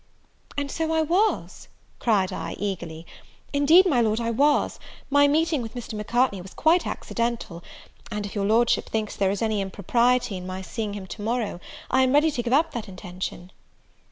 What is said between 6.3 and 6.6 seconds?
was